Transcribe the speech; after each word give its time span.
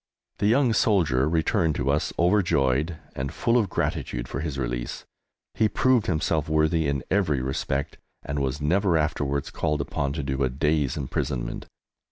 The 0.39 0.47
young 0.47 0.73
soldier 0.73 1.29
returned 1.29 1.75
to 1.75 1.91
us 1.91 2.11
overjoyed 2.17 2.97
and 3.15 3.31
full 3.31 3.55
of 3.55 3.69
gratitude 3.69 4.27
for 4.27 4.39
his 4.39 4.57
release. 4.57 5.05
He 5.53 5.69
proved 5.69 6.07
himself 6.07 6.49
worthy 6.49 6.87
in 6.87 7.03
every 7.11 7.39
respect, 7.39 7.99
and 8.23 8.39
was 8.39 8.59
never 8.59 8.97
afterwards 8.97 9.51
called 9.51 9.79
upon 9.79 10.13
to 10.13 10.23
do 10.23 10.41
a 10.43 10.49
day's 10.49 10.97
imprisonment. 10.97 11.67